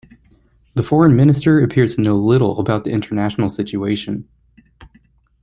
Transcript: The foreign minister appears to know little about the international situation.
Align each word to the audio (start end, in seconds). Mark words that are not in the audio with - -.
The 0.73 0.81
foreign 0.81 1.15
minister 1.15 1.59
appears 1.59 1.95
to 1.95 2.01
know 2.01 2.15
little 2.15 2.59
about 2.59 2.85
the 2.85 2.89
international 2.89 3.49
situation. 3.49 4.27